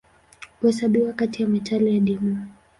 [0.61, 2.47] Huhesabiwa kati ya metali adimu.